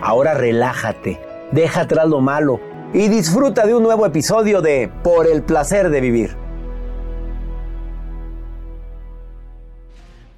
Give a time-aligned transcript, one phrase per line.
[0.00, 2.60] Ahora relájate, deja atrás lo malo
[2.94, 6.36] y disfruta de un nuevo episodio de Por el placer de vivir.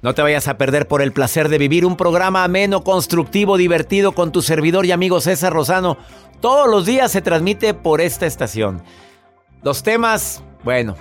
[0.01, 4.13] No te vayas a perder por el placer de vivir un programa ameno, constructivo, divertido
[4.13, 5.97] con tu servidor y amigo César Lozano.
[6.39, 8.81] Todos los días se transmite por esta estación.
[9.61, 10.95] Los temas, bueno,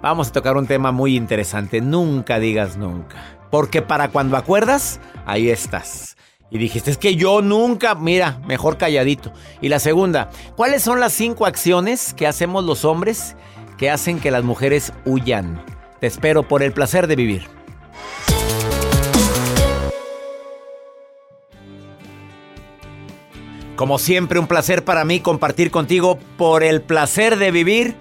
[0.00, 1.82] vamos a tocar un tema muy interesante.
[1.82, 3.16] Nunca digas nunca.
[3.50, 6.16] Porque para cuando acuerdas, ahí estás.
[6.50, 9.32] Y dijiste, es que yo nunca, mira, mejor calladito.
[9.60, 13.36] Y la segunda, ¿cuáles son las cinco acciones que hacemos los hombres
[13.78, 15.64] que hacen que las mujeres huyan?
[16.00, 17.56] Te espero por el placer de vivir.
[23.74, 27.96] Como siempre, un placer para mí compartir contigo por el placer de vivir.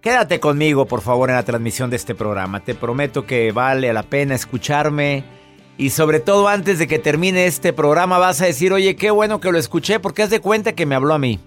[0.00, 2.60] Quédate conmigo, por favor, en la transmisión de este programa.
[2.60, 5.37] Te prometo que vale la pena escucharme.
[5.78, 9.38] Y sobre todo antes de que termine este programa vas a decir, oye, qué bueno
[9.38, 11.38] que lo escuché porque haz de cuenta que me habló a mí.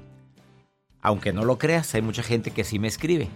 [1.02, 3.28] Aunque no lo creas, hay mucha gente que sí me escribe.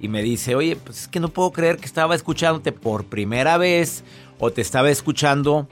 [0.00, 3.58] Y me dice, oye, pues es que no puedo creer que estaba escuchándote por primera
[3.58, 4.02] vez
[4.40, 5.68] o te estaba escuchando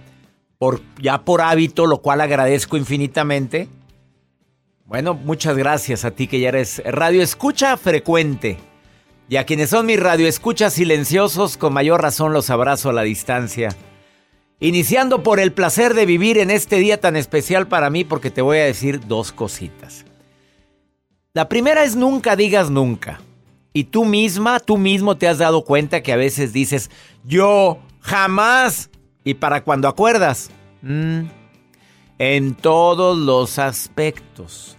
[0.58, 3.68] por, ya por hábito, lo cual agradezco infinitamente.
[4.84, 8.58] Bueno, muchas gracias a ti que ya eres radio escucha frecuente.
[9.28, 13.02] Y a quienes son mis radio escuchas silenciosos, con mayor razón los abrazo a la
[13.02, 13.76] distancia.
[14.60, 18.42] Iniciando por el placer de vivir en este día tan especial para mí, porque te
[18.42, 20.04] voy a decir dos cositas.
[21.32, 23.20] La primera es nunca digas nunca.
[23.72, 26.90] Y tú misma, tú mismo te has dado cuenta que a veces dices,
[27.24, 28.90] yo jamás
[29.22, 30.50] y para cuando acuerdas.
[30.82, 31.26] Mm,
[32.18, 34.76] en todos los aspectos.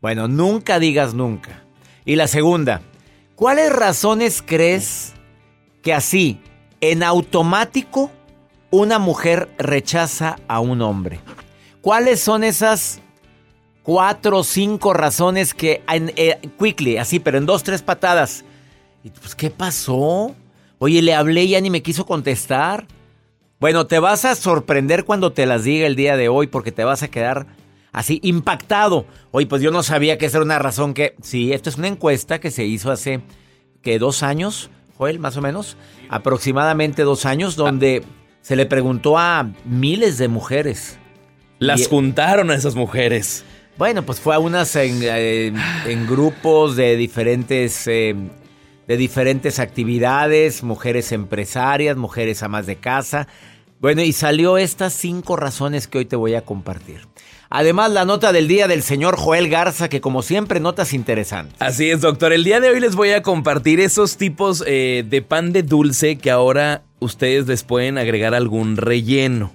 [0.00, 1.64] Bueno, nunca digas nunca.
[2.04, 2.82] Y la segunda,
[3.34, 5.14] ¿cuáles razones crees
[5.82, 6.40] que así,
[6.80, 8.10] en automático,
[8.72, 11.20] una mujer rechaza a un hombre?
[11.80, 13.00] ¿Cuáles son esas
[13.84, 18.44] cuatro o cinco razones que, en, eh, quickly, así, pero en dos, tres patadas?
[19.20, 20.34] Pues, ¿qué pasó?
[20.78, 22.86] Oye, le hablé y ya ni me quiso contestar.
[23.60, 26.82] Bueno, te vas a sorprender cuando te las diga el día de hoy porque te
[26.82, 27.46] vas a quedar
[27.92, 29.06] así impactado.
[29.30, 31.14] Oye, pues yo no sabía que esa era una razón que...
[31.22, 33.20] Sí, esto es una encuesta que se hizo hace,
[33.82, 35.76] que dos años, Joel, más o menos,
[36.08, 38.02] aproximadamente dos años, donde
[38.42, 40.98] se le preguntó a miles de mujeres.
[41.58, 43.44] Las juntaron a esas mujeres.
[43.78, 45.52] Bueno, pues fue a unas en, eh,
[45.86, 47.86] en grupos de diferentes...
[47.86, 48.14] Eh,
[48.88, 53.28] de diferentes actividades, mujeres empresarias, mujeres amas de casa,
[53.82, 57.08] bueno, y salió estas cinco razones que hoy te voy a compartir.
[57.54, 61.54] Además, la nota del día del señor Joel Garza, que como siempre, notas interesantes.
[61.60, 62.32] Así es, doctor.
[62.32, 66.16] El día de hoy les voy a compartir esos tipos eh, de pan de dulce
[66.16, 69.52] que ahora ustedes les pueden agregar algún relleno.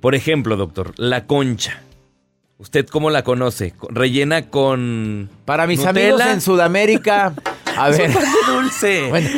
[0.00, 1.82] Por ejemplo, doctor, la concha.
[2.58, 3.74] ¿Usted cómo la conoce?
[3.88, 5.28] ¿Rellena con.
[5.44, 7.34] Para mis amigos en Sudamérica.
[7.76, 8.12] A ver.
[8.12, 9.08] pan de dulce.
[9.08, 9.28] Bueno,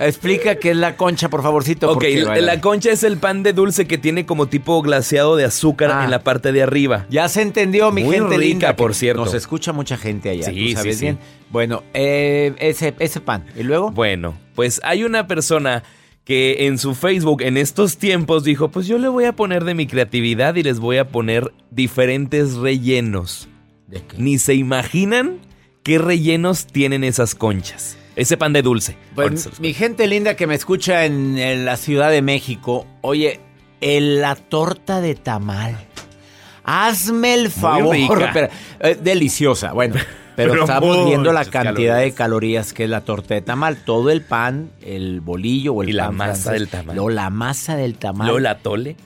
[0.00, 1.90] Explica qué es la concha, por favorcito.
[1.92, 2.04] Ok,
[2.40, 6.04] la concha es el pan de dulce que tiene como tipo glaseado de azúcar ah.
[6.04, 7.06] en la parte de arriba.
[7.10, 8.76] Ya se entendió, mi gente rica, linda.
[8.76, 9.24] por cierto.
[9.24, 10.46] Nos escucha mucha gente allá.
[10.46, 11.18] Sí, sabes sí, bien.
[11.50, 13.44] Bueno, eh, ese, ese pan.
[13.56, 13.90] ¿Y luego?
[13.90, 15.82] Bueno, pues hay una persona
[16.24, 19.74] que en su Facebook en estos tiempos dijo, pues yo le voy a poner de
[19.74, 23.48] mi creatividad y les voy a poner diferentes rellenos.
[23.86, 24.16] ¿De qué?
[24.16, 25.40] Ni se imaginan
[25.82, 27.98] qué rellenos tienen esas conchas.
[28.16, 28.96] Ese pan de dulce.
[29.14, 33.40] Pues, mi gente linda que me escucha en, en la Ciudad de México, oye,
[33.80, 35.76] en la torta de tamal.
[36.64, 38.28] Hazme el favor.
[38.32, 38.48] pero,
[38.80, 39.94] eh, deliciosa, bueno.
[40.36, 42.72] Pero, Pero estamos viendo la cantidad de calorías.
[42.72, 43.76] que es la torta de tamal.
[43.84, 46.52] Todo el pan, el bolillo o el Y la pan masa francés.
[46.52, 46.96] del tamal.
[46.96, 48.26] Luego la masa del tamal.
[48.28, 48.96] Luego la tole,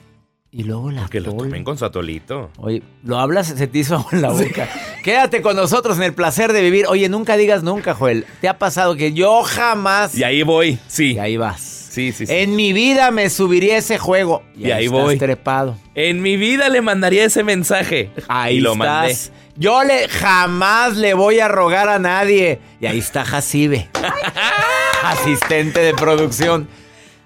[0.57, 2.49] y luego la que lo tomen con su atolito.
[2.59, 4.69] Oye, lo hablas, se te hizo en la boca.
[5.03, 6.85] Quédate con nosotros en el placer de vivir.
[6.87, 8.25] Oye, nunca digas nunca, Joel.
[8.39, 10.15] ¿Te ha pasado que yo jamás...
[10.17, 11.15] Y ahí voy, sí.
[11.15, 11.59] Y ahí vas.
[11.59, 12.33] Sí, sí, sí.
[12.33, 14.43] En mi vida me subiría ese juego.
[14.55, 15.17] Y ahí estás voy.
[15.17, 15.77] trepado.
[15.93, 18.11] En mi vida le mandaría ese mensaje.
[18.29, 19.31] Ahí y lo estás.
[19.31, 19.45] mandé.
[19.57, 22.61] Yo le jamás le voy a rogar a nadie.
[22.79, 23.89] Y ahí está Jacibe,
[25.03, 26.69] asistente de producción.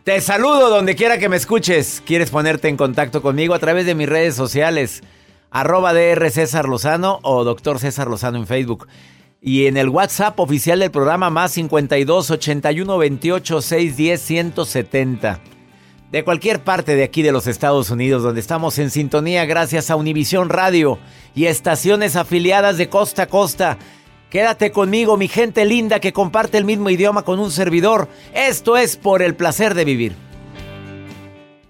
[0.09, 2.01] Te saludo donde quiera que me escuches.
[2.03, 5.03] ¿Quieres ponerte en contacto conmigo a través de mis redes sociales?
[5.51, 8.87] Arroba DR César Lozano o Doctor César Lozano en Facebook.
[9.39, 15.41] Y en el WhatsApp oficial del programa más 52 81 28 610 170
[16.11, 19.95] de cualquier parte de aquí de los Estados Unidos, donde estamos en sintonía gracias a
[19.95, 20.97] Univisión Radio
[21.35, 23.77] y estaciones afiliadas de costa a costa.
[24.29, 28.07] Quédate conmigo, mi gente linda que comparte el mismo idioma con un servidor.
[28.35, 30.28] Esto es por el placer de vivir.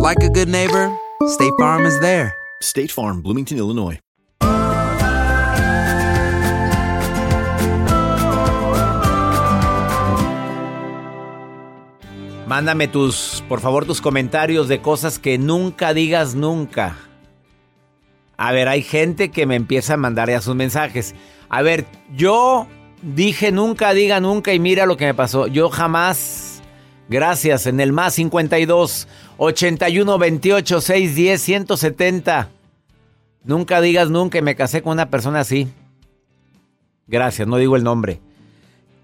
[0.00, 0.90] like a good neighbor,
[1.28, 2.34] State Farm is there.
[2.62, 3.98] State Farm, Bloomington, Illinois.
[12.46, 16.96] Mándame tus, por favor, tus comentarios de cosas que nunca digas nunca.
[18.36, 21.14] A ver, hay gente que me empieza a mandar ya sus mensajes.
[21.48, 22.66] A ver, yo
[23.02, 25.46] dije nunca diga nunca y mira lo que me pasó.
[25.46, 26.60] Yo jamás,
[27.08, 29.06] gracias, en el más 52
[29.42, 32.50] 81 28 610 170.
[33.42, 35.66] Nunca digas nunca y me casé con una persona así.
[37.06, 38.20] Gracias, no digo el nombre.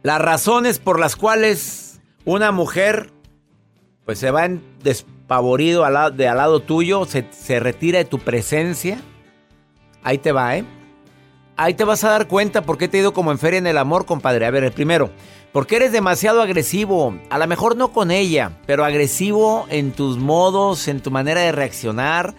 [0.02, 3.10] Las razones por las cuales una mujer
[4.04, 8.18] pues se va en despavorido al de al lado tuyo, se, se retira de tu
[8.18, 9.00] presencia.
[10.02, 10.66] Ahí te va, ¿eh?
[11.56, 13.66] Ahí te vas a dar cuenta por qué te he ido como en feria en
[13.66, 14.44] el amor, compadre.
[14.44, 15.10] A ver, el primero,
[15.56, 17.18] porque eres demasiado agresivo.
[17.30, 21.50] A lo mejor no con ella, pero agresivo en tus modos, en tu manera de
[21.50, 22.34] reaccionar.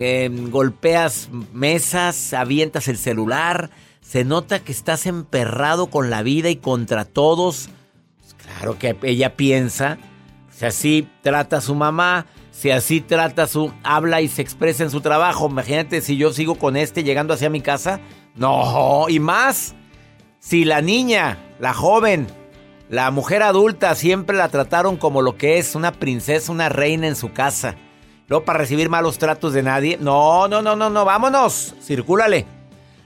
[0.00, 3.70] Eh, golpeas mesas, avientas el celular.
[4.00, 7.68] Se nota que estás emperrado con la vida y contra todos.
[8.18, 9.98] Pues claro que ella piensa
[10.50, 13.72] si así trata a su mamá, si así trata su...
[13.84, 15.48] habla y se expresa en su trabajo.
[15.48, 18.00] Imagínate si yo sigo con este llegando hacia mi casa.
[18.34, 19.76] No, y más.
[20.44, 22.26] Si la niña, la joven,
[22.90, 27.16] la mujer adulta siempre la trataron como lo que es una princesa, una reina en
[27.16, 27.76] su casa.
[28.28, 29.96] Luego para recibir malos tratos de nadie.
[29.98, 31.74] No, no, no, no, no, vámonos.
[31.80, 32.44] Circúlale.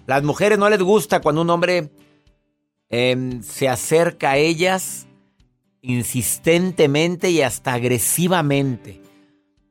[0.09, 1.93] Las mujeres no les gusta cuando un hombre
[2.89, 5.07] em, se acerca a ellas
[5.81, 9.01] insistentemente y hasta agresivamente.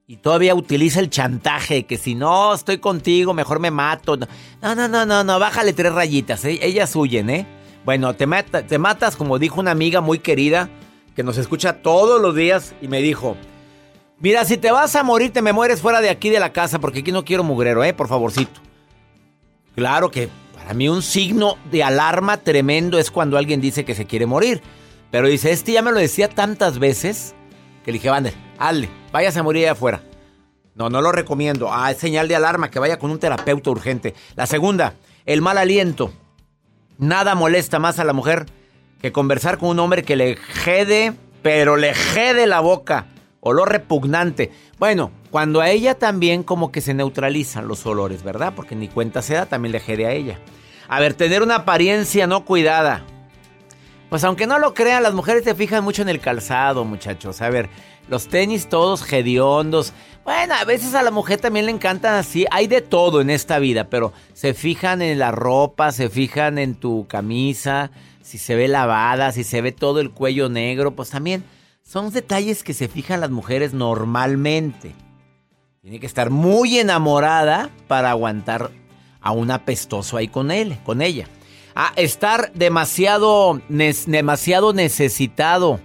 [0.07, 4.15] Y todavía utiliza el chantaje, que si no estoy contigo, mejor me mato.
[4.15, 6.45] No, no, no, no, no, bájale tres rayitas.
[6.45, 6.59] ¿eh?
[6.61, 7.56] Ellas huyen, ¿eh?
[7.87, 8.27] Bueno, te,
[8.67, 10.69] te matas, como dijo una amiga muy querida,
[11.15, 13.37] que nos escucha todos los días, y me dijo,
[14.19, 16.79] mira, si te vas a morir, te me mueres fuera de aquí de la casa,
[16.79, 17.93] porque aquí no quiero mugrero, ¿eh?
[17.93, 18.59] Por favorcito.
[19.73, 24.05] Claro que para mí un signo de alarma tremendo es cuando alguien dice que se
[24.05, 24.61] quiere morir.
[25.09, 27.35] Pero dice, este ya me lo decía tantas veces
[27.85, 30.03] que le dije, Vander, hazle, váyase a morir allá afuera.
[30.75, 31.69] No, no lo recomiendo.
[31.71, 34.13] Ah, es señal de alarma que vaya con un terapeuta urgente.
[34.35, 36.11] La segunda, el mal aliento.
[36.97, 38.47] Nada molesta más a la mujer
[39.01, 43.07] que conversar con un hombre que le jede, pero le jede la boca.
[43.39, 44.51] Olor repugnante.
[44.79, 48.53] Bueno, cuando a ella también como que se neutralizan los olores, ¿verdad?
[48.55, 50.39] Porque ni cuenta se da, también le jede a ella.
[50.87, 53.03] A ver, tener una apariencia no cuidada.
[54.09, 57.41] Pues aunque no lo crean, las mujeres se fijan mucho en el calzado, muchachos.
[57.41, 57.69] A ver,
[58.09, 59.93] los tenis todos hediondos.
[60.23, 62.45] Bueno, a veces a la mujer también le encantan así.
[62.51, 66.75] Hay de todo en esta vida, pero se fijan en la ropa, se fijan en
[66.75, 71.43] tu camisa, si se ve lavada, si se ve todo el cuello negro, pues también
[71.81, 74.93] son detalles que se fijan las mujeres normalmente.
[75.81, 78.71] Tiene que estar muy enamorada para aguantar
[79.21, 81.27] a un apestoso ahí con él, con ella
[81.79, 83.61] a estar demasiado,
[84.07, 85.79] demasiado necesitado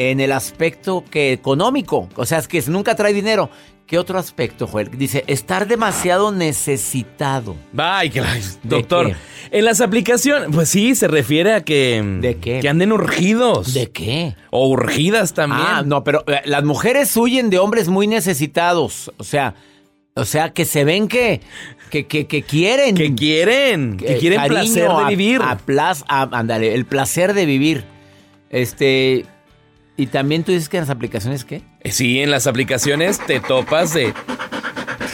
[0.00, 2.08] en el aspecto que económico.
[2.16, 3.50] O sea, es que nunca trae dinero.
[3.86, 4.88] ¿Qué otro aspecto, Joel?
[4.96, 7.54] Dice, estar demasiado necesitado.
[7.76, 8.10] Ay,
[8.62, 9.14] doctor.
[9.50, 12.02] En las aplicaciones, pues sí, se refiere a que...
[12.20, 12.60] ¿De qué?
[12.60, 13.74] Que anden urgidos.
[13.74, 14.36] ¿De qué?
[14.50, 15.66] O urgidas también.
[15.66, 19.12] Ah, no, pero eh, las mujeres huyen de hombres muy necesitados.
[19.18, 19.54] O sea,
[20.14, 21.42] o sea, que se ven que,
[21.90, 22.94] que, que, quieren.
[22.94, 23.98] Que quieren.
[23.98, 25.42] Que, quieren placer de vivir.
[26.08, 27.84] ándale, el placer de vivir.
[28.48, 29.26] Este.
[30.00, 31.60] Y también tú dices que en las aplicaciones, ¿qué?
[31.80, 34.14] Eh, sí, en las aplicaciones te topas de.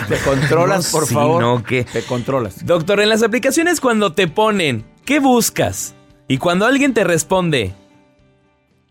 [0.09, 1.43] Te controlas, por favor.
[1.43, 1.83] No, ¿qué?
[1.83, 2.64] Te controlas.
[2.64, 5.97] Doctor, en las aplicaciones cuando te ponen, ¿qué buscas?
[6.28, 7.75] Y cuando alguien te responde,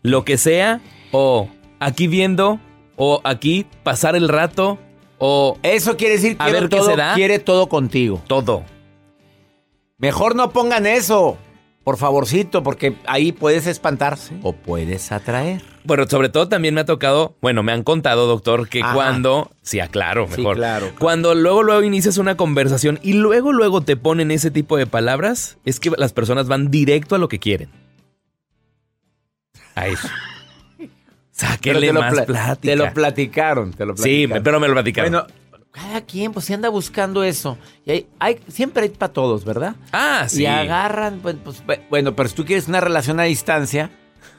[0.02, 1.48] lo que sea, o
[1.80, 2.60] aquí viendo,
[2.96, 4.78] o aquí pasar el rato,
[5.16, 8.22] o eso quiere decir que quiere todo contigo.
[8.26, 8.64] Todo.
[9.96, 11.38] Mejor no pongan eso.
[11.86, 15.62] Por favorcito, porque ahí puedes espantarse o puedes atraer.
[15.84, 19.78] Bueno, sobre todo también me ha tocado, bueno, me han contado, doctor, que cuando, sí,
[19.78, 20.56] aclaro, mejor.
[20.56, 24.88] claro, Cuando luego, luego inicias una conversación y luego, luego te ponen ese tipo de
[24.88, 27.70] palabras, es que las personas van directo a lo que quieren.
[29.76, 30.08] A eso.
[31.30, 32.60] Sáquenle más plática.
[32.62, 34.38] Te lo platicaron, te lo platicaron.
[34.38, 35.12] Sí, pero me lo platicaron.
[35.12, 35.26] Bueno,
[35.76, 37.58] cada quien pues se anda buscando eso.
[37.84, 39.76] Y hay, siempre hay para todos, ¿verdad?
[39.92, 40.42] Ah, sí.
[40.42, 43.90] Y agarran, pues, pues, bueno, pero si tú quieres una relación a distancia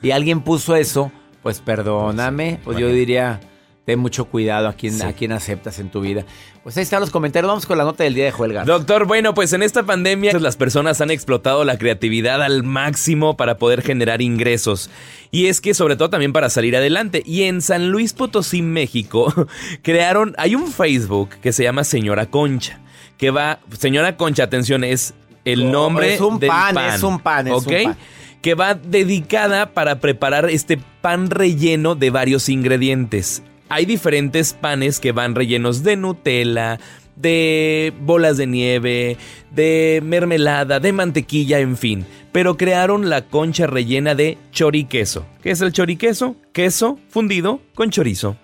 [0.02, 1.12] y alguien puso eso,
[1.44, 3.40] pues perdóname, pues yo diría
[3.88, 6.26] ten mucho cuidado a quien, a quien aceptas en tu vida.
[6.62, 7.48] Pues ahí están los comentarios.
[7.48, 8.66] Vamos con la nota del día de Juelga.
[8.66, 13.58] Doctor, bueno, pues en esta pandemia las personas han explotado la creatividad al máximo para
[13.58, 14.90] poder generar ingresos.
[15.32, 17.24] Y es que sobre todo también para salir adelante.
[17.26, 19.34] Y en San Luis Potosí, México,
[19.84, 22.82] crearon, hay un Facebook que se llama Señora Concha.
[23.18, 25.14] Que va, Señora Concha, atención, es
[25.46, 27.98] el nombre es un pan, Es un pan, es un pan
[28.42, 35.12] que va dedicada para preparar este pan relleno de varios ingredientes hay diferentes panes que
[35.12, 36.80] van rellenos de Nutella,
[37.16, 39.18] de bolas de nieve,
[39.52, 42.06] de mermelada, de mantequilla, en fin.
[42.32, 45.26] Pero crearon la concha rellena de choriqueso.
[45.42, 46.36] ¿Qué es el choriqueso?
[46.54, 48.38] Queso fundido con chorizo.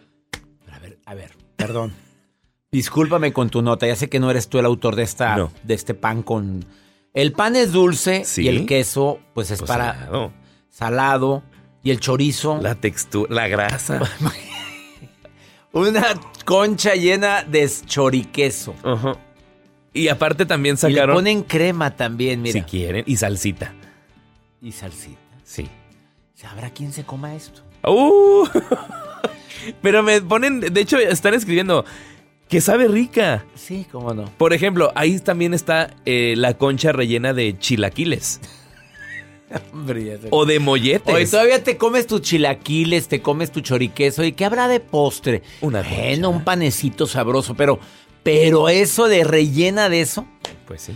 [0.71, 1.93] A ver, a ver, perdón.
[2.71, 5.73] Discúlpame con tu nota, ya sé que no eres tú el autor de esta de
[5.75, 6.65] este pan con
[7.13, 10.33] el pan es dulce y el queso pues es pues para salado.
[10.69, 11.43] salado
[11.83, 14.01] y el chorizo la textura, la grasa.
[15.73, 16.13] Una
[16.45, 18.75] concha llena de choriqueso.
[18.83, 19.17] Ajá.
[19.91, 21.03] Y aparte también sacaron.
[21.03, 22.53] Y le ponen crema también, mira.
[22.53, 23.03] Si quieren.
[23.07, 23.73] Y salsita.
[24.61, 25.19] Y salsita.
[25.43, 25.67] Sí.
[26.35, 27.61] ¿Sabrá quién se coma esto?
[27.85, 28.47] Uh,
[29.81, 30.59] pero me ponen.
[30.59, 31.85] De hecho, están escribiendo.
[32.47, 33.45] Que sabe rica.
[33.55, 34.25] Sí, cómo no.
[34.37, 38.39] Por ejemplo, ahí también está eh, la concha rellena de chilaquiles
[40.29, 41.13] o de molletes.
[41.13, 44.23] Oye, todavía te comes tus chilaquiles, te comes tu choriqueso.
[44.23, 45.43] ¿Y qué habrá de postre?
[45.61, 47.79] Una bueno, un panecito sabroso, pero,
[48.23, 50.25] pero eso de rellena de eso.
[50.67, 50.93] Pues sí.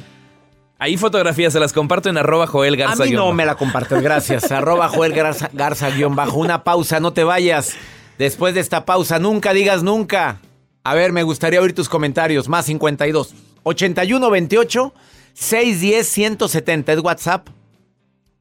[0.79, 3.03] Ahí fotografías, se las comparto en arroba Joel Garza.
[3.03, 4.51] A mí no me la compartes, gracias.
[4.51, 6.37] arroba Joel Garza, guion bajo.
[6.37, 7.73] Una pausa, no te vayas.
[8.19, 10.39] Después de esta pausa, nunca digas nunca.
[10.83, 12.47] A ver, me gustaría oír tus comentarios.
[12.47, 13.33] Más 52
[13.63, 14.93] 81 28
[15.33, 17.49] 610 170 es WhatsApp.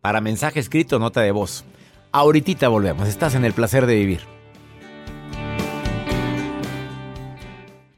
[0.06, 1.64] Para mensaje escrito, nota de voz.
[2.12, 3.08] Ahorita volvemos.
[3.08, 4.35] Estás en el placer de vivir.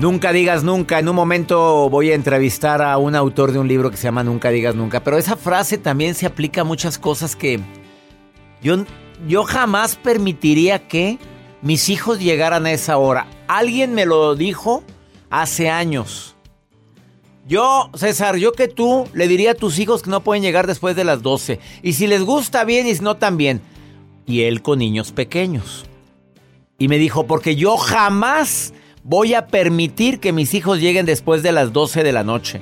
[0.00, 0.98] Nunca digas nunca.
[0.98, 4.24] En un momento voy a entrevistar a un autor de un libro que se llama
[4.24, 5.04] Nunca digas nunca.
[5.04, 7.60] Pero esa frase también se aplica a muchas cosas que
[8.62, 8.86] yo,
[9.28, 11.18] yo jamás permitiría que
[11.60, 13.26] mis hijos llegaran a esa hora.
[13.46, 14.82] Alguien me lo dijo
[15.28, 16.34] hace años.
[17.46, 20.96] Yo, César, yo que tú le diría a tus hijos que no pueden llegar después
[20.96, 21.60] de las 12.
[21.82, 23.60] Y si les gusta bien y si no también.
[24.24, 25.84] Y él con niños pequeños.
[26.78, 31.52] Y me dijo, porque yo jamás voy a permitir que mis hijos lleguen después de
[31.52, 32.60] las 12 de la noche.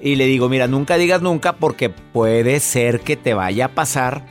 [0.00, 4.26] Y le digo, mira, nunca digas nunca porque puede ser que te vaya a pasar.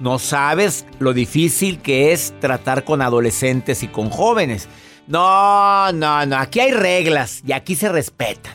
[0.00, 4.68] No sabes lo difícil que es tratar con adolescentes y con jóvenes.
[5.06, 8.54] No, no, no, aquí hay reglas y aquí se respetan.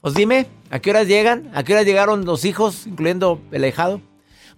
[0.00, 1.50] Pues dime, ¿a qué horas llegan?
[1.54, 4.00] ¿A qué horas llegaron los hijos, incluyendo el ahijado?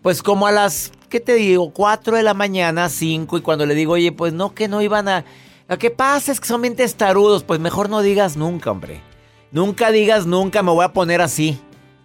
[0.03, 1.73] Pues como a las, ¿qué te digo?
[1.73, 5.09] 4 de la mañana, 5, y cuando le digo, oye, pues no, que no iban
[5.09, 5.25] a...
[5.71, 7.45] Lo que pasa es que son bien testarudos.
[7.45, 9.01] Pues mejor no digas nunca, hombre.
[9.53, 11.61] Nunca digas nunca me voy a poner así.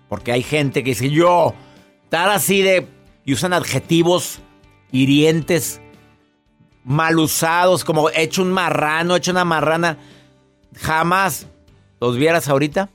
[0.07, 1.55] Porque hay gente que dice yo,
[2.03, 2.87] estar así de...
[3.25, 4.39] Y usan adjetivos
[4.91, 5.81] hirientes,
[6.83, 9.97] mal usados, como hecho un marrano, hecho una marrana.
[10.75, 11.47] Jamás
[11.99, 12.89] los vieras ahorita.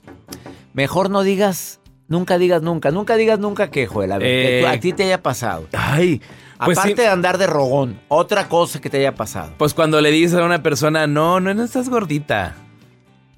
[0.73, 2.93] Mejor no digas, nunca digas nunca.
[2.93, 4.67] Nunca digas nunca que, Joel, a, ver, que Eh.
[4.69, 5.67] a ti te haya pasado.
[5.73, 6.23] Ay,
[6.65, 7.03] pues Aparte sí.
[7.03, 9.53] de andar de rogón, otra cosa que te haya pasado.
[9.57, 12.55] Pues cuando le dices a una persona, no, no, no estás gordita.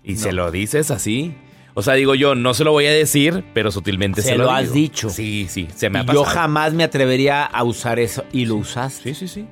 [0.03, 1.35] Y se lo dices así.
[1.75, 4.51] O sea, digo yo, no se lo voy a decir, pero sutilmente se, Se lo
[4.51, 4.75] has digo.
[4.75, 5.09] dicho.
[5.11, 6.25] Sí, sí, se me ha pasado.
[6.25, 8.25] yo jamás me atrevería a usar eso.
[8.33, 9.15] ¿Y lo usaste?
[9.15, 9.47] Sí, sí, sí.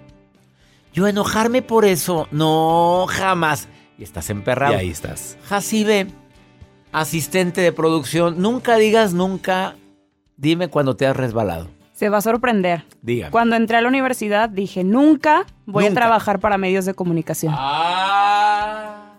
[0.92, 3.68] Yo enojarme por eso, no, jamás.
[3.96, 4.74] Y estás emperrado.
[4.74, 5.38] Y ahí estás.
[5.48, 6.08] Jacibe,
[6.92, 9.76] asistente de producción, nunca digas nunca,
[10.36, 11.68] dime cuando te has resbalado.
[12.00, 12.84] Se va a sorprender.
[13.02, 13.30] Dígame.
[13.30, 15.92] Cuando entré a la universidad dije, nunca voy Nunca.
[16.00, 17.54] a trabajar para medios de comunicación.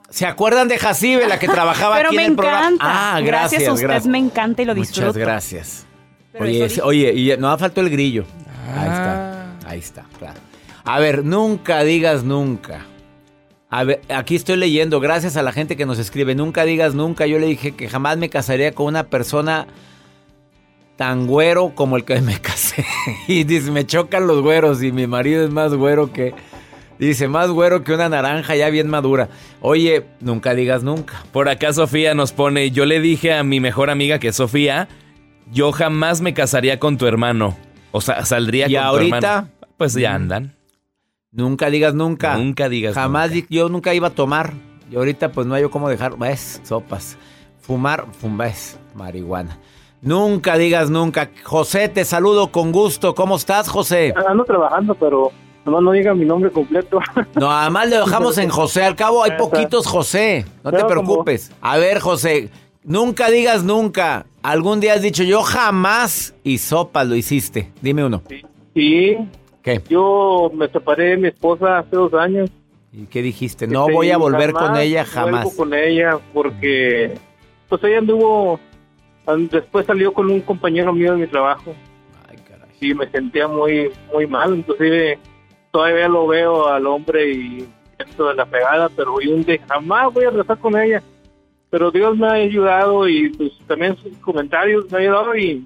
[0.09, 2.65] ¿Se acuerdan de Jacibe, la que trabajaba Pero aquí me en el programa?
[2.69, 3.15] encanta.
[3.15, 4.07] Ah, gracias, a usted gracias.
[4.07, 5.01] me encanta y lo disfruto.
[5.09, 5.85] Muchas gracias.
[6.31, 8.25] Pero Oye, ese- oye, y no ha faltado el grillo.
[8.75, 9.53] Ahí Ah.
[9.59, 10.39] está, ahí está, claro.
[10.83, 12.81] A ver, nunca digas nunca.
[13.69, 17.27] A ver, aquí estoy leyendo, gracias a la gente que nos escribe, nunca digas nunca.
[17.27, 19.67] Yo le dije que jamás me casaría con una persona
[21.01, 22.85] tan güero como el que me casé.
[23.27, 26.35] Y dice, me chocan los güeros y mi marido es más güero que...
[26.99, 29.27] Dice, más güero que una naranja ya bien madura.
[29.61, 31.23] Oye, nunca digas nunca.
[31.31, 34.89] Por acá Sofía nos pone, yo le dije a mi mejor amiga que es Sofía,
[35.51, 37.57] yo jamás me casaría con tu hermano.
[37.91, 39.17] O sea, saldría ¿Y con tu ahorita?
[39.17, 39.49] hermano.
[39.77, 40.53] Pues ya andan.
[41.31, 42.37] Nunca digas nunca.
[42.37, 44.53] Nunca digas Jamás di- yo nunca iba a tomar.
[44.91, 47.17] Y ahorita pues no hay cómo dejar, ves, sopas.
[47.59, 49.57] Fumar, fumbes, marihuana.
[50.01, 51.29] Nunca digas nunca.
[51.43, 53.13] José, te saludo con gusto.
[53.13, 54.13] ¿Cómo estás, José?
[54.27, 55.31] Ando trabajando, pero
[55.63, 56.99] nomás no diga mi nombre completo.
[57.35, 58.83] No, además le dejamos en José.
[58.83, 60.45] Al cabo hay poquitos José.
[60.63, 61.51] No te preocupes.
[61.61, 62.49] A ver, José,
[62.83, 64.25] nunca digas nunca.
[64.41, 67.71] Algún día has dicho yo jamás y sopa lo hiciste.
[67.81, 68.23] Dime uno.
[68.73, 69.17] Sí.
[69.61, 69.79] ¿Qué?
[69.87, 72.49] Yo me separé de mi esposa hace dos años.
[72.91, 73.67] ¿Y qué dijiste?
[73.67, 75.53] No voy a volver con ella jamás.
[75.55, 77.13] con ella porque
[77.69, 78.70] pues ella anduvo an-
[79.49, 81.73] después salió con un compañero mío de mi trabajo.
[82.79, 85.19] Y me sentía muy muy mal, inclusive
[85.71, 90.11] todavía lo veo al hombre y siento de la pegada, pero hoy un día jamás
[90.11, 91.03] voy a regresar con ella.
[91.69, 95.63] Pero Dios me ha ayudado y pues también sus comentarios me ha ayudado y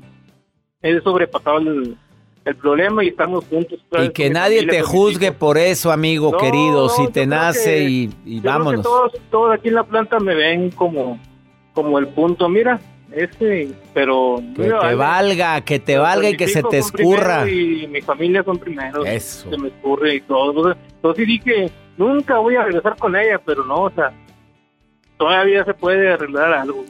[0.82, 1.98] he sobrepasado el,
[2.44, 3.80] el problema y estamos juntos.
[4.04, 6.90] Y que nadie te juzgue por eso, amigo No, querido.
[6.90, 8.84] Si te nace que- y, y vámonos.
[8.84, 11.18] todos, todos aquí en la planta me ven como,
[11.74, 12.50] como el punto.
[12.50, 12.80] Mira,
[13.16, 14.42] este, pero.
[14.56, 14.96] Que mira, te vale.
[14.96, 17.50] valga, que te valga y que se te escurra.
[17.50, 19.06] Y mi familia son primero.
[19.06, 19.50] Eso.
[19.50, 20.50] Se me escurre y todo.
[20.50, 24.12] Entonces, entonces dije, nunca voy a regresar con ella, pero no, o sea,
[25.18, 26.84] todavía se puede arreglar algo.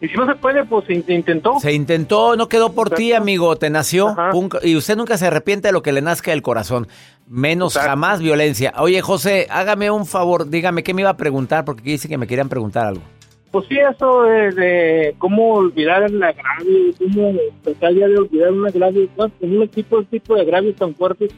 [0.00, 1.58] Y si no se puede, pues se intentó.
[1.60, 4.14] Se intentó, no quedó por ti, amigo, te nació.
[4.62, 6.88] Y usted nunca se arrepiente de lo que le nazca del corazón.
[7.26, 8.74] Menos jamás violencia.
[8.76, 12.26] Oye, José, hágame un favor, dígame qué me iba a preguntar, porque dice que me
[12.26, 13.02] querían preguntar algo.
[13.54, 18.66] Pues sí, eso de, de cómo olvidar el agravio, cómo tratar ya de olvidar un
[18.66, 21.32] agravio, no, un tipo, tipo de agravios tan fuertes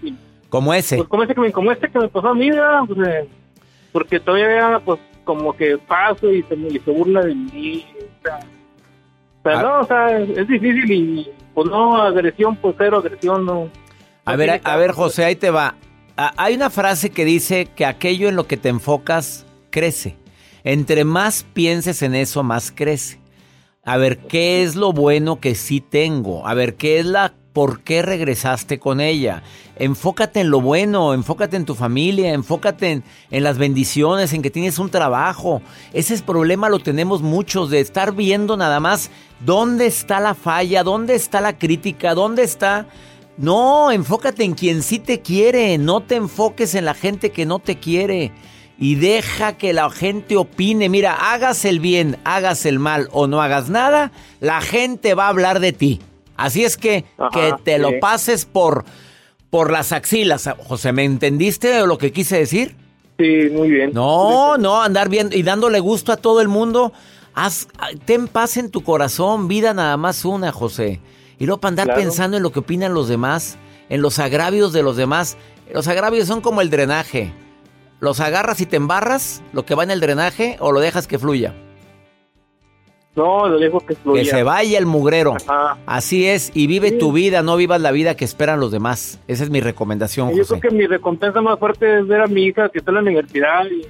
[0.48, 0.96] Como ese.
[0.96, 2.80] pues como, ese que me, como este que me pasó a mí, ¿verdad?
[2.88, 3.28] Pues, eh,
[3.92, 8.38] porque todavía pues como que paso y se, y se burla de mí, o sea,
[8.38, 9.62] o sea, Ah.
[9.62, 13.68] no, o sea, es, es difícil y pues no, agresión, pues cero agresión, no.
[14.24, 15.74] A ver, a, a ver, José, ahí te va.
[16.16, 20.16] Ah, hay una frase que dice que aquello en lo que te enfocas crece.
[20.66, 23.20] Entre más pienses en eso, más crece.
[23.84, 26.44] A ver, ¿qué es lo bueno que sí tengo?
[26.44, 29.44] A ver, ¿qué es la por qué regresaste con ella?
[29.76, 34.50] Enfócate en lo bueno, enfócate en tu familia, enfócate en, en las bendiciones, en que
[34.50, 35.62] tienes un trabajo.
[35.92, 39.12] Ese es problema lo tenemos muchos de estar viendo nada más
[39.44, 42.88] dónde está la falla, dónde está la crítica, dónde está
[43.38, 47.58] no, enfócate en quien sí te quiere, no te enfoques en la gente que no
[47.58, 48.32] te quiere.
[48.78, 50.88] Y deja que la gente opine.
[50.88, 55.30] Mira, hagas el bien, hagas el mal o no hagas nada, la gente va a
[55.30, 56.00] hablar de ti.
[56.36, 58.84] Así es que que te lo pases por,
[59.48, 60.48] por las axilas.
[60.66, 62.76] José, ¿me entendiste lo que quise decir?
[63.18, 63.92] Sí, muy bien.
[63.94, 66.92] No, no, andar bien y dándole gusto a todo el mundo.
[67.34, 67.68] Haz,
[68.04, 71.00] ten paz en tu corazón, vida nada más una, José.
[71.38, 72.00] Y luego para andar Claro.
[72.02, 73.56] pensando en lo que opinan los demás,
[73.88, 75.38] en los agravios de los demás.
[75.72, 77.32] Los agravios son como el drenaje.
[78.00, 81.18] Los agarras y te embarras, lo que va en el drenaje, o lo dejas que
[81.18, 81.54] fluya.
[83.14, 84.22] No, lo dejo que fluya.
[84.22, 85.34] Que se vaya el mugrero.
[85.36, 85.78] Ajá.
[85.86, 89.18] Así es, y vive tu vida, no vivas la vida que esperan los demás.
[89.26, 90.60] Esa es mi recomendación, Yo José.
[90.60, 93.00] creo que mi recompensa más fuerte es ver a mi hija que está en la
[93.00, 93.86] universidad y,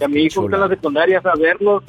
[0.00, 1.82] y a mi hijo que está en la secundaria, saberlos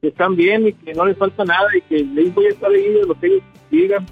[0.00, 2.70] que están bien y que no les falta nada y que les voy a estar
[2.70, 4.06] ahí de lo que ellos digan.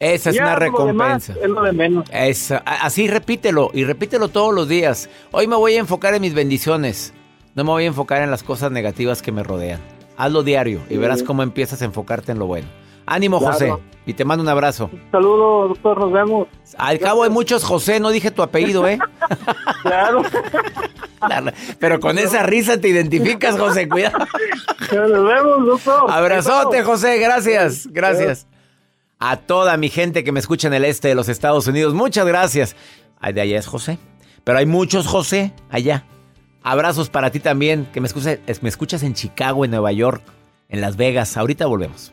[0.00, 1.34] Esa es Ya, una demás recompensa.
[1.42, 2.08] es lo de menos.
[2.12, 5.10] Esa- así repítelo y repítelo todos los días.
[5.32, 7.12] Hoy me voy a enfocar en mis bendiciones.
[7.56, 9.80] No me voy a enfocar en las cosas negativas que me rodean.
[10.16, 10.98] Hazlo diario y Sí.
[10.98, 12.68] verás cómo empiezas a enfocarte en lo bueno.
[13.06, 13.52] Ánimo, Claro.
[13.54, 13.72] José.
[14.06, 14.88] Y te mando un abrazo.
[15.10, 16.46] Saludos, doctor, nos vemos.
[16.76, 18.98] Al cabo hay muchos José, no dije tu apellido, ¿eh?
[19.82, 20.22] Claro.
[21.80, 23.88] Pero con esa risa te identificas, José.
[23.88, 24.18] Cuidado.
[24.92, 26.08] Nos vemos, doctor.
[26.08, 27.18] Abrazote, José.
[27.18, 27.88] Gracias.
[27.90, 28.46] Gracias.
[29.18, 32.26] A toda mi gente que me escucha en el este de los Estados Unidos, muchas
[32.26, 32.76] gracias.
[33.20, 33.98] De allá es José.
[34.44, 36.04] Pero hay muchos José allá.
[36.62, 40.22] Abrazos para ti también, que me escuchas, me escuchas en Chicago, en Nueva York,
[40.68, 41.36] en Las Vegas.
[41.36, 42.12] Ahorita volvemos.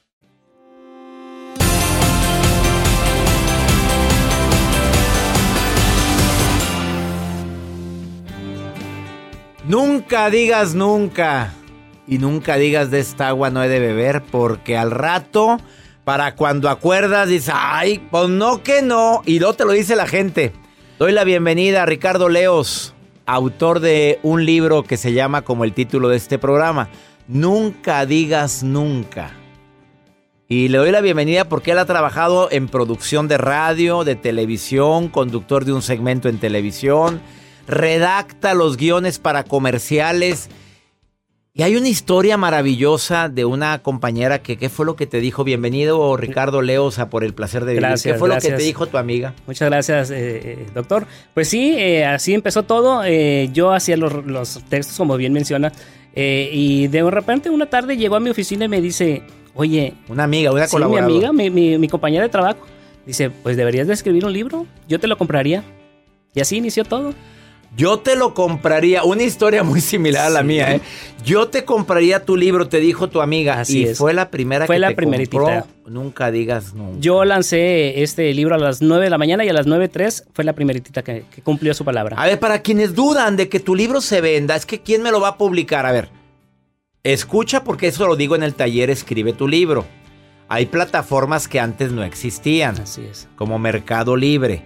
[9.71, 11.53] Nunca digas nunca.
[12.05, 15.61] Y nunca digas de esta agua no he de beber porque al rato,
[16.03, 19.21] para cuando acuerdas, dices, ay, pues no que no.
[19.25, 20.51] Y no te lo dice la gente.
[20.99, 22.93] Doy la bienvenida a Ricardo Leos,
[23.25, 26.89] autor de un libro que se llama como el título de este programa,
[27.29, 29.31] Nunca digas nunca.
[30.49, 35.07] Y le doy la bienvenida porque él ha trabajado en producción de radio, de televisión,
[35.07, 37.21] conductor de un segmento en televisión,
[37.71, 40.49] redacta los guiones para comerciales.
[41.53, 45.43] Y hay una historia maravillosa de una compañera que, ¿qué fue lo que te dijo?
[45.43, 47.81] Bienvenido, Ricardo Leos, a Por el Placer de Vivir.
[47.89, 48.57] Gracias, ¿Qué fue lo que gracias.
[48.59, 49.33] te dijo tu amiga?
[49.47, 51.07] Muchas gracias, eh, eh, doctor.
[51.33, 53.03] Pues sí, eh, así empezó todo.
[53.03, 55.73] Eh, yo hacía los, los textos, como bien menciona,
[56.15, 59.93] y de repente una tarde llegó a mi oficina y me dice, oye...
[60.07, 62.65] Una amiga, una sí, mi amiga, mi, mi- mi compañera de trabajo.
[63.05, 65.63] Dice, pues deberías de escribir un libro, yo te lo compraría.
[66.33, 67.13] Y así inició todo.
[67.77, 70.45] Yo te lo compraría, una historia muy similar a la Sí.
[70.47, 70.81] mía, ¿eh?
[71.23, 73.59] Yo te compraría tu libro, te dijo tu amiga.
[73.61, 73.97] Así y es.
[73.97, 75.37] fue la primera Fue que la te primeritita.
[75.37, 75.67] compró.
[75.87, 76.97] Nunca digas nunca.
[76.99, 80.43] Yo lancé este libro a las 9 de la mañana y a las 9.03 fue
[80.43, 82.15] la primeritita que, que cumplió su palabra.
[82.21, 85.11] A ver, para quienes dudan de que tu libro se venda, es que ¿quién me
[85.11, 85.85] lo va a publicar?
[85.85, 86.09] A ver,
[87.03, 89.85] escucha porque eso lo digo en el taller Escribe tu libro.
[90.49, 92.77] Hay plataformas que antes no existían.
[92.81, 93.29] Así es.
[93.37, 94.63] Como Mercado Libre.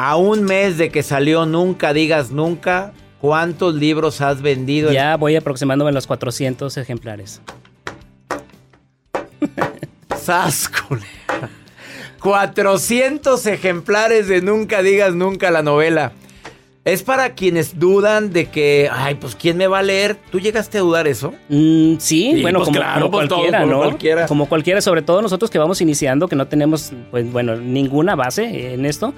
[0.00, 4.92] A un mes de que salió Nunca digas nunca, ¿cuántos libros has vendido?
[4.92, 7.42] Ya voy aproximándome a los 400 ejemplares.
[10.16, 11.50] ¡Sas, culera!
[12.20, 16.12] 400 ejemplares de Nunca digas nunca la novela.
[16.84, 20.16] Es para quienes dudan de que, ay, pues ¿quién me va a leer?
[20.30, 21.34] ¿Tú llegaste a dudar eso?
[21.48, 24.26] Mm, sí, Sí, bueno, pues como, claro, como pues todo, cualquiera, como cualquiera.
[24.26, 28.74] Como cualquiera, sobre todo nosotros que vamos iniciando, que no tenemos, pues bueno, ninguna base
[28.74, 29.12] en esto.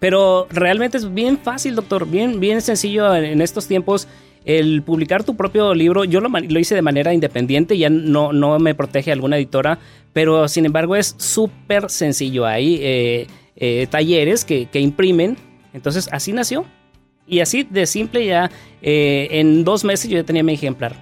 [0.00, 4.08] Pero realmente es bien fácil, doctor, bien, bien sencillo en, estos tiempos
[4.46, 6.04] el publicar tu propio libro.
[6.04, 9.78] Yo lo hice de manera independiente, ya no, no me protege alguna editora,
[10.14, 12.46] pero sin embargo es súper sencillo.
[12.46, 15.36] Hay eh, eh, talleres que, que imprimen,
[15.74, 16.64] entonces así nació.
[17.30, 18.50] Y así de simple ya,
[18.82, 20.96] eh, en dos meses yo ya tenía mi ejemplar.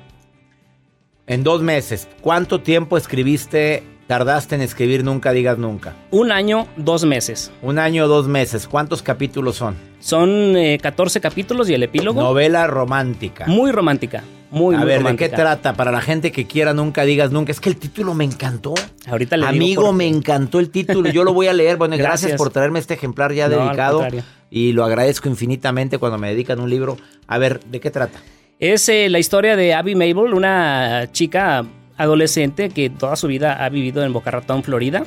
[1.27, 2.09] En dos meses.
[2.21, 5.95] ¿Cuánto tiempo escribiste, tardaste en escribir Nunca digas nunca?
[6.11, 7.53] Un año, dos meses.
[7.63, 8.67] Un año, dos meses.
[8.67, 9.77] ¿Cuántos capítulos son?
[10.01, 12.21] Son eh, 14 capítulos y el epílogo.
[12.21, 13.45] Novela romántica.
[13.47, 14.25] Muy romántica.
[14.51, 15.25] Muy, a muy ver, romántica.
[15.27, 15.75] ¿de qué trata?
[15.75, 17.53] Para la gente que quiera Nunca digas nunca.
[17.53, 18.75] Es que el título me encantó.
[19.07, 21.11] Ahorita le Amigo, me encantó el título.
[21.11, 21.77] Yo lo voy a leer.
[21.77, 22.39] Bueno, gracias, Gracias.
[22.39, 24.07] por traerme este ejemplar ya No, dedicado.
[24.51, 26.97] Y lo agradezco infinitamente cuando me dedican un libro.
[27.27, 28.19] A ver, ¿de qué trata?
[28.59, 31.65] Es eh, la historia de Abby Mabel, una chica
[31.99, 35.05] adolescente que toda su vida ha vivido en Boca Ratón, Florida.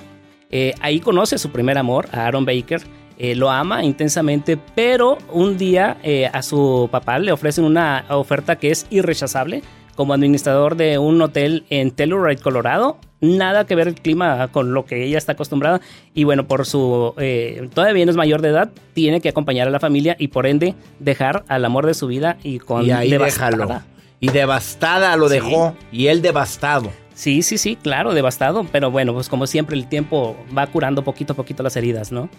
[0.51, 2.81] Eh, ahí conoce a su primer amor, a Aaron Baker.
[3.17, 8.57] Eh, lo ama intensamente, pero un día eh, a su papá le ofrecen una oferta
[8.57, 9.61] que es irrechazable
[9.95, 12.97] como administrador de un hotel en Telluride, Colorado.
[13.19, 15.81] Nada que ver el clima con lo que ella está acostumbrada.
[16.15, 17.13] Y bueno, por su.
[17.19, 20.47] eh, todavía no es mayor de edad, tiene que acompañar a la familia y por
[20.47, 23.51] ende dejar al amor de su vida y con y ahí devastada.
[23.51, 23.81] déjalo.
[24.21, 25.35] Y devastada lo Sí.
[25.35, 25.75] dejó.
[25.91, 26.91] Y él devastado.
[27.13, 28.65] Sí, sí, sí, claro, devastado.
[28.71, 32.29] Pero bueno, pues como siempre, el tiempo va curando poquito a poquito las heridas, ¿no?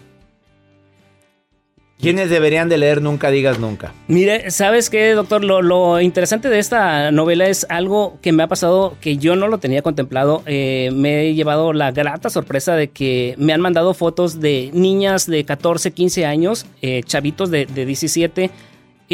[1.99, 3.93] ¿Quiénes deberían de leer Nunca digas nunca?
[4.09, 5.41] Mire, ¿sabes qué, doctor?
[5.43, 9.47] Lo, lo interesante de esta novela es algo que me ha pasado que yo no
[9.47, 10.43] lo tenía contemplado.
[10.45, 15.27] Eh, me he llevado la grata sorpresa de que me han mandado fotos de niñas
[15.27, 18.51] de 14, 15 años, eh, chavitos de, de 17.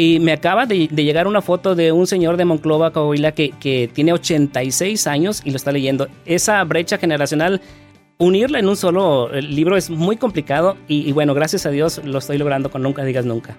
[0.00, 3.50] Y me acaba de, de llegar una foto de un señor de Monclova, Coahuila, que,
[3.50, 6.08] que tiene 86 años y lo está leyendo.
[6.24, 7.60] Esa brecha generacional
[8.16, 12.00] unirla en un solo eh, libro es muy complicado y, y bueno, gracias a Dios
[12.02, 13.58] lo estoy logrando con Nunca Digas Nunca.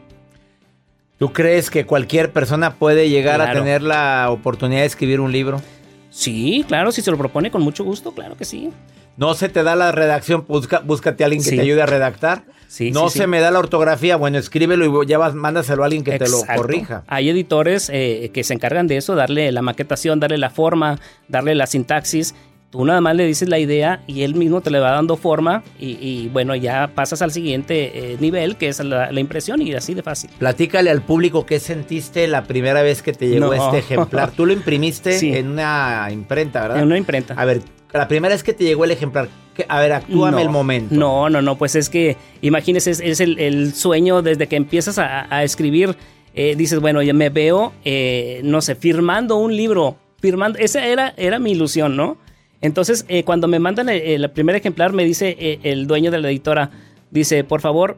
[1.20, 5.62] ¿Tú crees que cualquier persona puede llegar a tener la oportunidad de escribir un libro?
[6.10, 8.72] Sí, claro, si se lo propone con mucho gusto, claro que sí.
[9.16, 11.56] No se te da la redacción, busca, búscate a alguien que Sí.
[11.58, 12.46] te ayude a redactar.
[12.72, 13.28] Sí, no sí, se sí.
[13.28, 16.42] me da la ortografía, bueno, escríbelo y ya vas, mándaselo a alguien que te lo
[16.56, 17.04] corrija.
[17.08, 21.54] Hay editores eh, que se encargan de eso, darle la maquetación, darle la forma, darle
[21.54, 22.34] la sintaxis.
[22.72, 25.62] Tú nada más le dices la idea y él mismo te le va dando forma
[25.78, 29.74] y, y, bueno, ya pasas al siguiente eh, nivel, que es la, la impresión y
[29.74, 30.30] así de fácil.
[30.40, 33.54] Platícale al público qué sentiste la primera vez que te llegó No.
[33.66, 34.32] este ejemplar.
[34.32, 35.34] Tú lo imprimiste Sí.
[35.36, 36.78] en una imprenta, ¿verdad?
[36.80, 37.34] En una imprenta.
[37.34, 40.40] A ver, la primera vez que te llegó el ejemplar, ¿qué- a ver, actúame No,
[40.40, 40.96] el momento.
[40.96, 44.98] No, no, no, pues es que imagínese, es, es el, el sueño desde que empiezas
[44.98, 45.98] a, a escribir,
[46.36, 51.14] eh, dices, bueno, ya me veo, eh, no sé, firmando un libro, firmando, esa era,
[51.18, 52.16] era mi ilusión, ¿no?
[52.62, 56.20] Entonces, eh, cuando me mandan el, el primer ejemplar, me dice eh, el dueño de
[56.20, 56.70] la editora,
[57.10, 57.98] dice, por favor,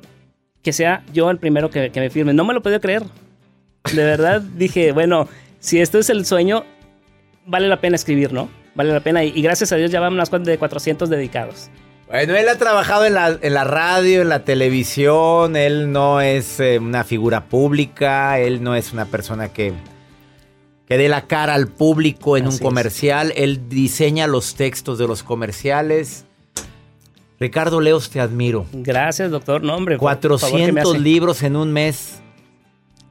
[0.61, 2.33] que sea yo el primero que, que me firme.
[2.33, 3.03] No me lo podía creer.
[3.93, 5.27] De verdad, dije, bueno,
[5.59, 6.63] si esto es el sueño,
[7.45, 8.49] vale la pena escribir, ¿no?
[8.75, 9.23] Vale la pena.
[9.23, 11.69] Y, gracias a Dios ya van unas de 400 dedicados.
[12.07, 16.59] Bueno, él ha trabajado en la, en la radio, en la televisión, él no es
[16.59, 19.73] eh, una figura pública, él no es una persona que,
[20.87, 22.61] que dé la cara al público en Así un es.
[22.61, 26.25] comercial, él diseña los textos de los comerciales.
[27.39, 28.65] Ricardo Leos, te admiro.
[28.71, 29.63] Gracias, doctor.
[29.63, 29.97] No, hombre.
[29.97, 30.99] por- por favor, que me 400 hace.
[30.99, 32.19] libros en un mes.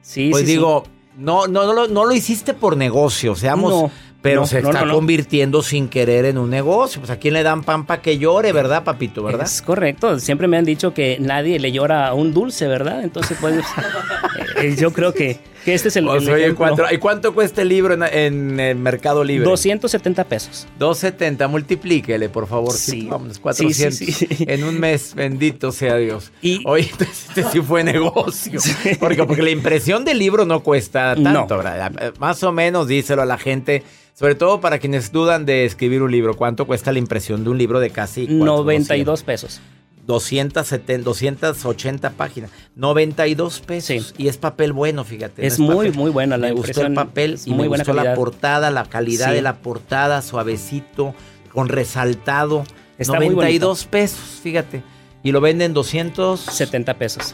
[0.01, 0.51] Sí, Pues sí, sí.
[0.53, 3.91] digo, No, no, no, lo- no lo hiciste por negocio, seamos, No,
[4.23, 6.99] pero no, se está convirtiendo sin querer en un negocio.
[7.01, 9.21] Pues a quién le dan pan para que llore, ¿verdad, papito?
[9.21, 9.45] ¿Verdad?
[9.45, 10.17] Es correcto.
[10.19, 13.03] Siempre me han dicho que nadie le llora a un dulce, ¿verdad?
[13.03, 13.63] Entonces, pues,
[14.57, 16.53] eh, yo creo que, que este es el, el oye.
[16.55, 19.45] ¿cuánto- ¿y cuánto cuesta el libro en, en el Mercado Libre?
[19.49, 20.67] 270 pesos.
[20.79, 22.73] 270, multiplíquele, por favor.
[22.73, 23.07] Sí.
[23.09, 24.45] Vámonos, Sí, 400 sí, sí.
[24.47, 26.31] en un mes, bendito sea Dios.
[26.65, 28.59] Oye, entonces este sí fue negocio.
[28.99, 32.13] Porque, porque la impresión del libro no cuesta tanto, No.
[32.19, 36.11] Más o menos díselo a la gente, sobre todo para quienes dudan de escribir un
[36.11, 36.35] libro.
[36.35, 38.45] ¿Cuánto cuesta la impresión de un libro de casi cuánto?
[38.45, 39.61] 92 pesos.
[40.05, 42.51] 270, 280 páginas.
[42.75, 44.13] 92 pesos.
[44.17, 45.45] Y es papel bueno, fíjate.
[45.45, 47.83] Es no muy, papel- muy buena la Me gustó el papel y muy me buena
[47.83, 49.35] gustó la portada, la calidad Sí.
[49.35, 51.13] de la portada, suavecito,
[51.53, 52.63] con resaltado.
[52.97, 54.83] Está muy 92 pesos, fíjate.
[55.23, 57.33] Y lo venden 270 pesos.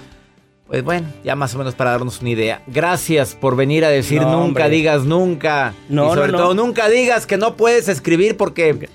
[0.67, 2.61] Pues bueno, ya más o menos para darnos una idea.
[2.67, 4.69] Gracias por venir a decir No, nunca hombre.
[4.69, 5.73] digas nunca.
[5.89, 6.43] No, y sobre no, no.
[6.43, 8.87] todo nunca digas que no puedes escribir porque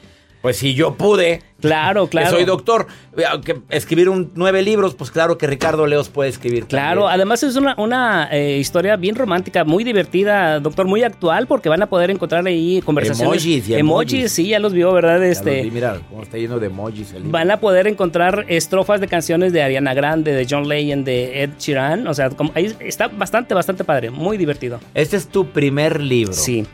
[0.44, 1.40] pues si yo pude.
[1.58, 2.28] Claro, claro.
[2.28, 2.86] Que soy doctor,
[3.30, 6.66] aunque escribir un, nueve libros, pues claro que Ricardo Leos puede escribir.
[6.66, 7.14] Claro, también.
[7.14, 11.80] además es una, una eh, historia bien romántica, muy divertida, doctor, muy actual, porque van
[11.80, 13.42] a poder encontrar ahí conversaciones.
[13.42, 14.32] Emojis y emojis, emojis.
[14.32, 15.24] sí, ya los vio, ¿verdad?
[15.24, 17.32] Este, vi, mira cómo está lleno de emojis el libro.
[17.32, 21.50] Van a poder encontrar estrofas de canciones de Ariana Grande, de John Legend, de Ed
[21.58, 22.06] Sheeran.
[22.06, 24.78] O sea, como- ahí está bastante, bastante padre, muy divertido.
[24.92, 26.34] Este es tu primer libro.
[26.34, 26.66] Sí.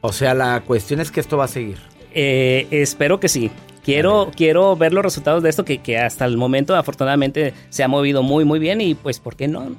[0.00, 1.78] O sea, la cuestión es que esto va a seguir.
[2.14, 3.50] Eh, espero que sí.
[3.84, 7.88] Quiero, quiero ver los resultados de esto que, que hasta el momento afortunadamente se ha
[7.88, 9.76] movido muy, muy bien y pues, ¿por qué no?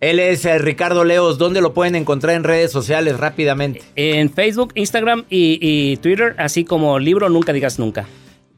[0.00, 1.38] Él es eh, Ricardo Leos.
[1.38, 3.82] ¿Dónde lo pueden encontrar en redes sociales rápidamente?
[3.96, 8.06] En Facebook, Instagram y, y Twitter, así como libro Nunca Digas Nunca.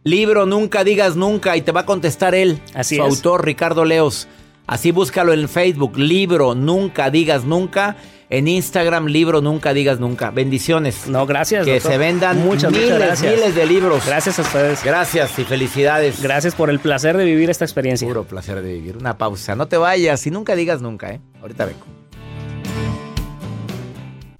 [0.04, 3.08] Libro Nunca Digas Nunca y te va a contestar él, Así su es.
[3.16, 4.28] autor Ricardo Leos.
[4.66, 7.96] Así búscalo en Facebook, Libro Nunca Digas Nunca.
[8.30, 10.30] En Instagram, Libro Nunca Digas Nunca.
[10.30, 11.08] Bendiciones.
[11.08, 11.64] No, gracias.
[11.64, 11.92] Que doctor.
[11.92, 13.34] se vendan muchas, miles, muchas gracias.
[13.34, 14.06] miles de libros.
[14.06, 14.84] Gracias a ustedes.
[14.84, 16.22] Gracias y felicidades.
[16.22, 18.06] Gracias por el placer de vivir esta experiencia.
[18.06, 18.96] Puro placer de vivir.
[18.96, 19.56] Una pausa.
[19.56, 21.20] No te vayas y nunca digas nunca, ¿eh?
[21.42, 21.99] Ahorita vengo.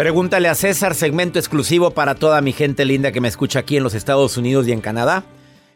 [0.00, 3.82] Pregúntale a César, segmento exclusivo para toda mi gente linda que me escucha aquí en
[3.82, 5.24] los Estados Unidos y en Canadá.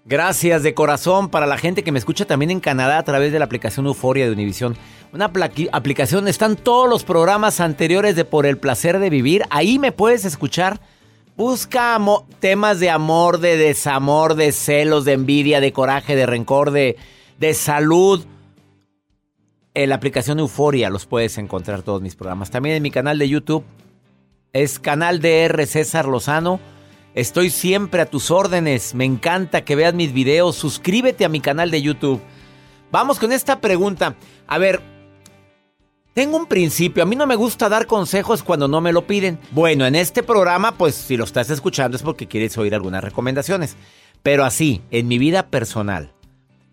[0.07, 3.39] Gracias de corazón para la gente que me escucha también en Canadá a través de
[3.39, 4.79] la aplicación Euforia de Univision.
[5.13, 5.31] Una
[5.73, 9.43] aplicación están todos los programas anteriores de Por el placer de vivir.
[9.51, 10.81] Ahí me puedes escuchar.
[11.37, 12.01] Busca
[12.41, 16.97] temas de amor, de desamor, de celos, de envidia, de coraje, de rencor, de,
[17.39, 18.25] de salud.
[19.75, 22.51] En la aplicación Euforia los puedes encontrar todos mis programas.
[22.51, 23.67] También en mi canal de YouTube
[24.55, 26.61] es canal DR César Lozano.
[27.15, 28.95] Estoy siempre a tus órdenes.
[28.95, 30.57] Me encanta que veas mis videos.
[30.57, 32.23] Suscríbete a mi canal de YouTube.
[32.91, 34.15] Vamos con esta pregunta.
[34.47, 34.81] A ver,
[36.15, 37.03] tengo un principio.
[37.03, 39.41] A mí no me gusta dar consejos cuando no me lo piden.
[39.51, 43.77] Bueno, en este programa, pues si lo estás escuchando es porque quieres oír algunas recomendaciones.
[44.23, 46.13] Pero así, en mi vida personal,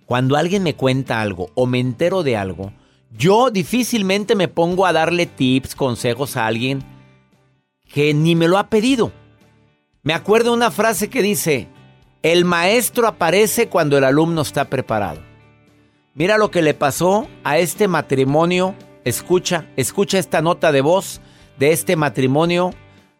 [0.05, 2.73] cuando alguien me cuenta algo o me entero de algo,
[3.17, 6.83] yo difícilmente me pongo a darle tips, consejos a alguien
[7.91, 9.11] que ni me lo ha pedido.
[10.03, 11.67] Me acuerdo una frase que dice,
[12.23, 15.21] el maestro aparece cuando el alumno está preparado.
[16.13, 18.75] Mira lo que le pasó a este matrimonio.
[19.05, 21.21] Escucha, escucha esta nota de voz
[21.57, 22.73] de este matrimonio.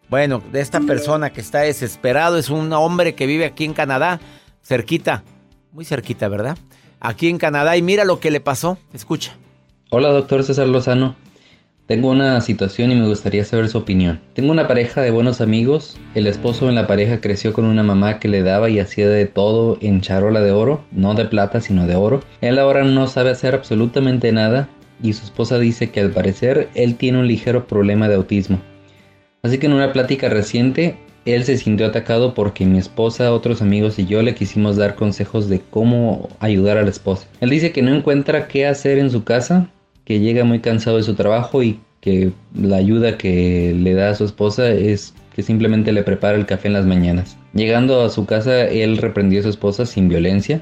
[0.09, 2.37] Bueno, de esta persona que está desesperado.
[2.37, 4.19] Es un hombre que vive aquí en Canadá,
[4.61, 5.23] cerquita,
[5.71, 6.57] muy cerquita, ¿verdad?
[6.99, 7.77] Aquí en Canadá.
[7.77, 8.77] Y mira lo que le pasó.
[8.93, 9.37] Escucha.
[9.89, 11.15] Hola, doctor César Lozano.
[11.91, 14.21] Tengo una situación y me gustaría saber su opinión.
[14.33, 15.97] Tengo una pareja de buenos amigos.
[16.15, 19.25] El esposo en la pareja creció con una mamá que le daba y hacía de
[19.25, 22.21] todo en charola de oro, no de plata sino de oro.
[22.39, 24.69] Él ahora no sabe hacer absolutamente nada
[25.03, 28.61] y su esposa dice que al parecer él tiene un ligero problema de autismo.
[29.43, 33.99] Así que en una plática reciente él se sintió atacado porque mi esposa, otros amigos
[33.99, 37.27] y yo le quisimos dar consejos de cómo ayudar a la esposa.
[37.41, 39.69] Él dice que no encuentra qué hacer en su casa
[40.11, 44.15] que llega muy cansado de su trabajo y que la ayuda que le da a
[44.15, 47.37] su esposa es que simplemente le prepara el café en las mañanas.
[47.53, 50.59] Llegando a su casa, él reprendió a su esposa sin violencia,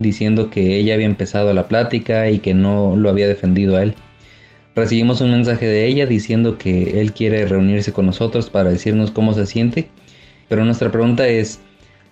[0.00, 3.94] diciendo que ella había empezado la plática y que no lo había defendido a él.
[4.74, 9.34] Recibimos un mensaje de ella diciendo que él quiere reunirse con nosotros para decirnos cómo
[9.34, 9.88] se siente,
[10.48, 11.60] pero nuestra pregunta es,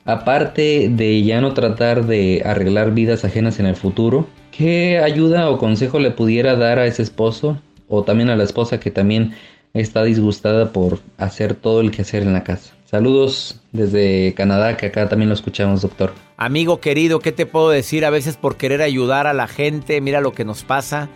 [0.04, 5.56] aparte de ya no tratar de arreglar vidas ajenas en el futuro, ¿Qué ayuda o
[5.56, 9.34] consejo le pudiera dar a ese esposo o también a la esposa que también
[9.72, 12.74] está disgustada por hacer todo el quehacer en la casa?
[12.84, 16.12] Saludos desde Canadá, que acá también lo escuchamos, doctor.
[16.36, 18.04] Amigo querido, ¿qué te puedo decir?
[18.04, 21.08] A veces por querer ayudar a la gente, mira lo que nos pasa.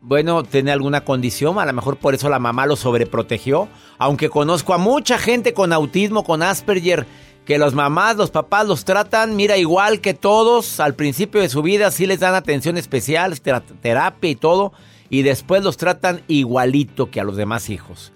[0.00, 3.68] Bueno, tiene alguna condición, a lo mejor por eso la mamá lo sobreprotegió.
[3.98, 7.04] Aunque conozco a mucha gente con autismo, con Asperger,
[7.44, 11.62] que los mamás, los papás los tratan, mira, igual que todos, al principio de su
[11.62, 14.72] vida sí les dan atención especial, terapia y todo,
[15.10, 18.12] y después los tratan igualito que a los demás hijos.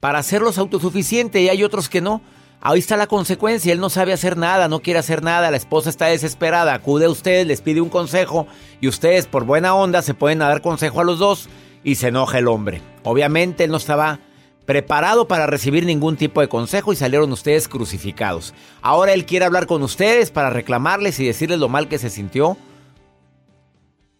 [0.00, 2.20] Para hacerlos autosuficientes y hay otros que no.
[2.60, 5.90] Ahí está la consecuencia, él no sabe hacer nada, no quiere hacer nada, la esposa
[5.90, 8.46] está desesperada, acude a usted, les pide un consejo
[8.80, 11.48] y ustedes por buena onda se pueden dar consejo a los dos
[11.84, 12.80] y se enoja el hombre.
[13.02, 14.18] Obviamente él no estaba
[14.66, 18.54] preparado para recibir ningún tipo de consejo y salieron ustedes crucificados.
[18.82, 22.56] Ahora él quiere hablar con ustedes para reclamarles y decirles lo mal que se sintió.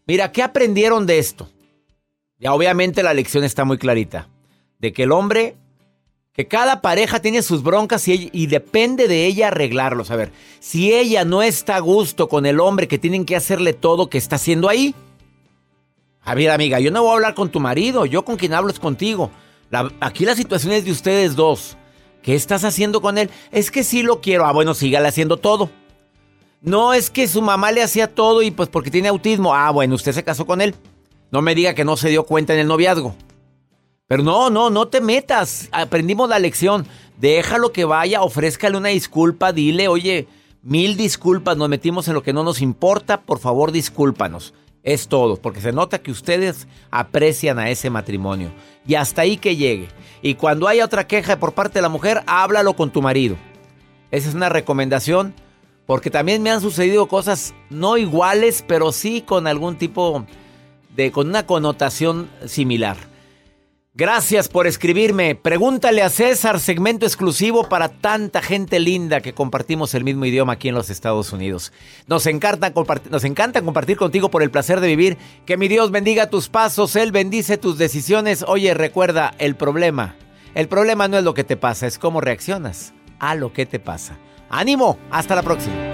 [0.06, 1.48] Mira, ¿qué aprendieron de esto?
[2.38, 4.28] Ya obviamente la lección está muy clarita.
[4.78, 5.56] De que el hombre,
[6.34, 10.10] que cada pareja tiene sus broncas y, depende de ella arreglarlos.
[10.10, 10.30] A ver,
[10.60, 14.18] si ella no está a gusto con el hombre que tienen que hacerle todo que
[14.18, 14.94] está haciendo ahí.
[16.20, 18.70] A ver, amiga, yo no voy a hablar con tu marido, yo con quien hablo
[18.70, 19.30] es contigo
[20.00, 21.76] aquí la situación es de ustedes dos.
[22.22, 23.30] ¿Qué estás haciendo con él?
[23.52, 24.46] Es que sí lo quiero.
[24.46, 25.70] Ah, bueno, sígale haciendo todo.
[26.62, 29.54] No es que su mamá le hacía todo y pues porque tiene autismo.
[29.54, 30.74] Ah, bueno, usted se casó con él.
[31.30, 33.14] No me diga que no se dio cuenta en el noviazgo.
[34.06, 35.68] Pero no, no, no te metas.
[35.72, 36.86] Aprendimos la lección.
[37.18, 40.26] Déjalo que vaya, ofrézcale una disculpa, dile, oye,
[40.62, 44.54] mil disculpas, nos metimos en lo que no nos importa, por favor discúlpanos.
[44.84, 48.52] Es todo, porque se nota que ustedes aprecian a ese matrimonio.
[48.86, 49.88] Y hasta ahí que llegue.
[50.20, 53.36] Y cuando haya otra queja por parte de la mujer, háblalo con tu marido.
[54.10, 55.34] Esa es una recomendación
[55.86, 60.24] porque también me han sucedido cosas no iguales, pero sí con algún tipo
[60.94, 62.96] de, con una connotación similar.
[63.96, 65.36] Gracias por escribirme.
[65.36, 70.68] Pregúntale a César, segmento exclusivo para tanta gente linda que compartimos el mismo idioma aquí
[70.68, 71.72] en los Estados Unidos.
[72.08, 72.72] Nos encanta,
[73.08, 75.16] nos encanta compartir contigo por el placer de vivir.
[75.46, 78.44] Que mi Dios bendiga tus pasos, Él bendice tus decisiones.
[78.48, 80.16] Oye, recuerda, el problema,
[80.56, 83.78] el problema no es lo que te pasa, es cómo reaccionas a lo que te
[83.78, 84.18] pasa.
[84.50, 85.93] Ánimo, hasta la próxima.